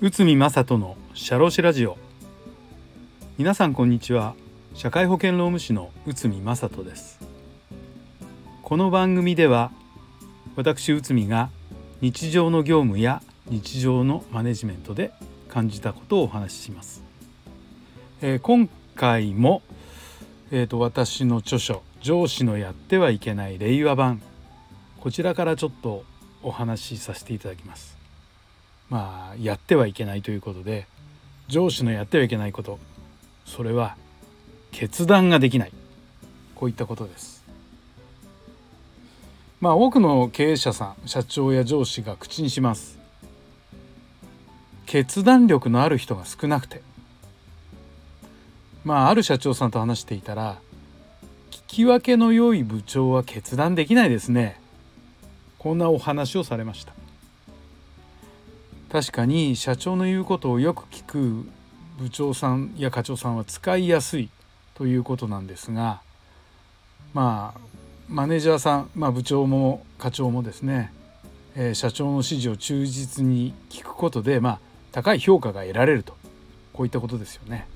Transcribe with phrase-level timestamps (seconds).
[0.00, 1.98] 内海正人の社労士ラジオ。
[3.36, 4.34] 皆さんこんにちは。
[4.74, 7.18] 社会保険労務士の内海正人です。
[8.62, 9.72] この番組では
[10.54, 11.50] 私内海が
[12.00, 15.12] 日常の業務や日常のマネジメントで
[15.48, 17.02] 感じたことをお話しします、
[18.22, 19.62] えー、今回も、
[20.50, 24.22] えーと、私の著書「上司のやってはいけない令和版」
[25.02, 26.04] こちらからちょっと
[26.44, 27.98] お話しさせていただきます。
[28.88, 30.86] まあやってはいけないということで
[31.48, 32.78] 上司のやってはいけないこと
[33.44, 33.96] それは
[34.70, 35.72] 決断ができない。
[36.54, 37.42] こういったことです。
[39.60, 42.96] まあ多くの経営者さん社長や上司が口にします。
[44.86, 46.80] 決断力のある人が少なくて。
[48.84, 50.60] まあある社長さんと話していたら
[51.50, 54.61] 聞き分けの良い部長は決断できないですね。
[55.62, 56.92] こんなお話をされました
[58.90, 61.46] 確かに社長の言うことをよく聞く
[61.98, 64.28] 部長さんや課長さんは使いやすい
[64.74, 66.02] ということなんですが
[67.14, 67.60] まあ
[68.08, 70.92] マネージャーさん、まあ、部長も課長もですね、
[71.54, 74.58] えー、社長の指示を忠実に聞くことで、まあ、
[74.90, 76.16] 高い評価が得られると
[76.72, 77.68] こういったことですよね。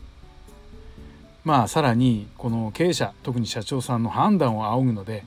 [1.44, 5.24] まあさらにこの経営者特に社長さんの判断を仰ぐので、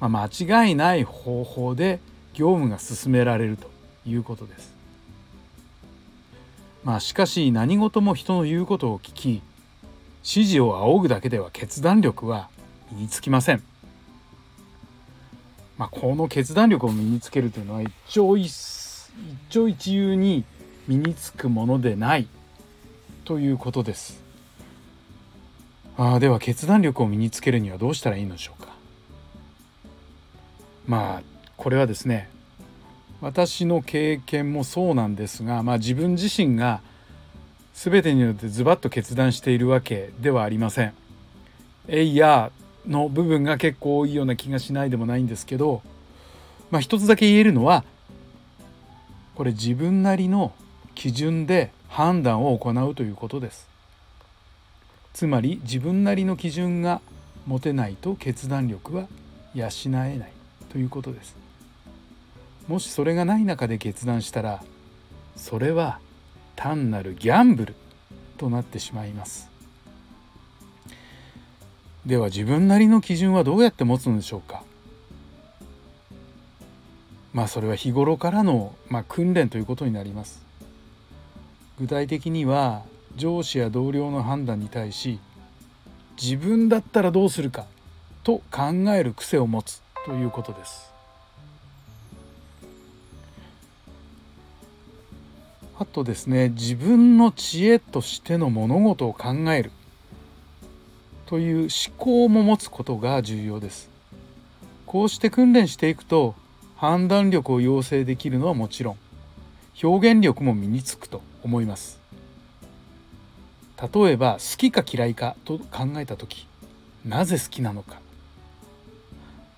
[0.00, 2.00] まあ、間違いない方法で
[2.34, 3.70] 業務が進められると
[4.06, 4.74] いうことです。
[6.84, 9.28] まあしかし何事も人の言うことを聞き
[10.22, 12.48] 指示を仰ぐだけでは決断力は
[12.92, 13.62] 身につきません。
[15.78, 19.12] まあ、この決断力を身につけるというのは一朝一一
[19.50, 20.44] 朝一夕に
[20.86, 22.28] 身につくものでない
[23.24, 24.22] ということです。
[25.98, 28.75] あでは決断力を身につけるにはどうしたらいいのでしょうか
[30.86, 31.22] まあ
[31.56, 32.28] これはですね
[33.20, 36.80] 私の経験もそうなんですが、まあ、自分自身が
[37.74, 40.94] 全てによってズバッと決断しているわけではありません。
[41.88, 42.50] えいや
[42.86, 45.82] の部分が結構多いような気がしないでもないんですけど、
[46.70, 47.84] まあ、一つだけ言えるのは
[49.34, 50.52] これ自分なりの
[50.94, 53.68] 基準で判断を行うということです。
[55.12, 57.00] つまり自分なりの基準が
[57.46, 59.08] 持てないと決断力は
[59.54, 60.35] 養えない
[60.76, 61.34] ということです。
[62.68, 64.62] もしそれがない中で決断したら
[65.34, 66.00] それは
[66.54, 67.74] 単なるギャンブル
[68.36, 69.50] となってしまいます。
[72.04, 74.64] では自分なりの基準はどうやって持つのでしょうか。
[77.32, 80.44] まあそれは日頃からの、まあ、訓練ということになります。
[81.80, 82.82] 具体的には
[83.14, 85.20] 上司や同僚の判断に対し
[86.20, 87.64] 自分だったらどうするか
[88.24, 89.85] と考える癖を持つ。
[90.06, 90.92] ということです。
[95.78, 99.72] あとですね自分の知恵としての物事を考える。
[101.26, 101.68] という思
[101.98, 103.90] 考も持つことが重要です。
[104.86, 106.36] こうして訓練していくと
[106.76, 108.98] 判断力を養成できるのはもちろん
[109.82, 111.98] 表現力も身につくと思います。
[113.92, 116.46] 例えば好きか嫌いかと考えた時
[117.04, 118.05] なぜ好きなのか。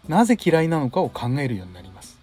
[0.08, 2.18] なぜ嫌いなのかを考えるようになります。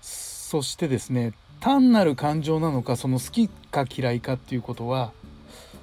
[0.00, 5.12] そしてですね単なる感情なのかその好きか嫌いかっていうことは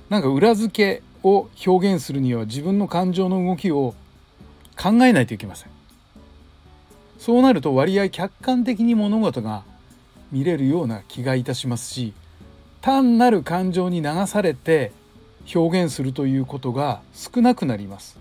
[0.10, 3.94] なんか裏付けを表現するには自分の感情の動きを
[4.82, 5.70] 考えないといけません。
[7.20, 9.64] そうなると割合客観的に物事が
[10.32, 12.14] 見れるような気がいたしますし
[12.82, 14.92] 単なる感情に流されて
[15.54, 18.18] 表現するということが少なくなります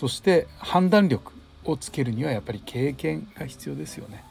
[0.00, 1.32] そして判断力
[1.64, 4.24] をつけるにはやっぱり経験が必要ですよね。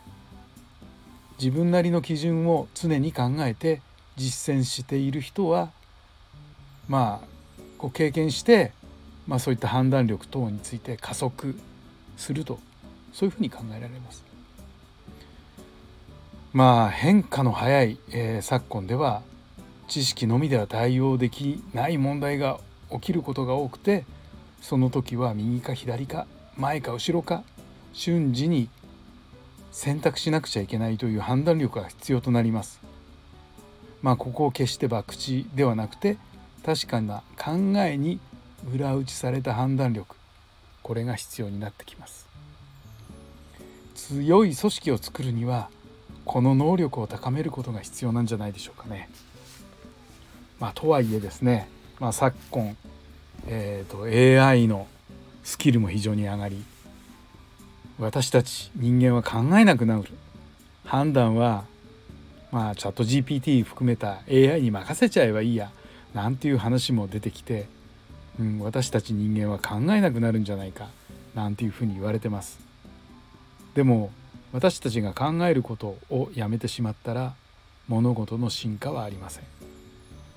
[1.38, 3.82] 自分なりの基準を常に考えて
[4.18, 5.70] 実践している人は
[6.88, 7.28] まあ
[7.78, 8.74] こう経験して、
[9.28, 11.56] まあ、そういった判断力等について加速
[12.18, 12.60] すると
[13.14, 14.24] そういうふうに考えられます。
[16.52, 19.22] まあ変化の早い、えー、昨今では
[19.90, 22.60] 知識のみでは対応できない問題が
[22.92, 24.06] 起きることが多くて
[24.62, 27.44] その時は右か左か前か後ろか
[27.92, 28.70] 瞬時に
[29.72, 32.80] 選択しなくちゃいけないという判断力が必要となります。
[34.02, 36.18] まあここを決して博打ではなくて
[36.64, 38.20] 確かな考えに
[38.74, 40.16] 裏打ちされた判断力
[40.84, 42.28] これが必要になってきます。
[43.96, 45.70] 強い組織を作るには
[46.26, 49.10] この能力を高めることが必要なんじゃないでしょうかね。
[50.60, 51.70] まあ、とはいえですね、
[52.00, 52.76] まあ、昨今
[53.48, 54.04] えーと、
[54.44, 54.88] AI の
[55.44, 56.64] スキルも非常に上がり
[57.98, 60.04] 私たち人間は考えなくなる
[60.86, 61.66] 判断は
[62.52, 65.72] まあチャット GPT 含めた AI に任せちゃえばいいや
[66.14, 67.68] なんていう話も出てきて、
[68.40, 70.88] うん、私たち人間は考えなくなるんじゃないか
[71.36, 72.60] なんていうふうに言われてます。
[73.76, 74.12] でも
[74.52, 77.36] 私たちが考えることをやめてしまったら
[77.88, 79.44] 物事の進化はありません。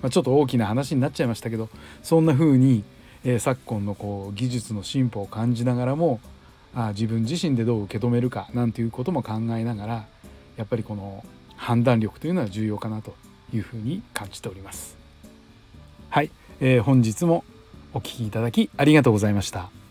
[0.03, 1.69] まあ、ちょっと大きな話になっちゃいましたけど
[2.03, 2.85] そんな風に、
[3.25, 6.21] えー、昨今のこう技術の進歩を感じながらも
[6.75, 10.07] あ自分自身でどう受け止めるかなんていうことも考えながら
[10.57, 11.25] やっぱりこの
[11.57, 13.15] 判断力というのは重要かなと
[13.55, 14.97] いうふうに感じております。
[16.09, 17.45] はい、えー、本日も
[17.95, 19.82] お聴きいただきありがとうございました。